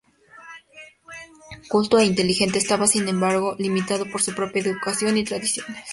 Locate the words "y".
5.19-5.23